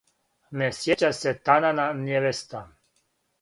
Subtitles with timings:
[0.61, 2.65] Не сјећа се танана невјеста,